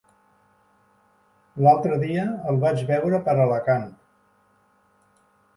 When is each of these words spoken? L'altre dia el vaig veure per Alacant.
L'altre 1.65 1.99
dia 2.05 2.23
el 2.53 2.59
vaig 2.65 2.83
veure 2.89 3.21
per 3.29 3.37
Alacant. 3.45 3.87